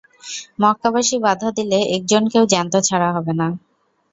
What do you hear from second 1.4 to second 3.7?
দিলে একজনকেও জ্যান্ত ছাড়া হবে না।